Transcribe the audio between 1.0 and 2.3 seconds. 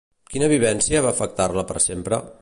va afectar-la per sempre?